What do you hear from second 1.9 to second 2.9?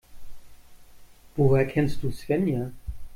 du Svenja?